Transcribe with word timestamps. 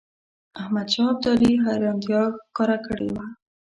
احمدشاه 0.61 1.09
ابدالي 1.13 1.51
حیرانیتا 1.65 2.21
ښکاره 2.47 2.77
کړې 2.85 3.07
وه. 3.13 3.25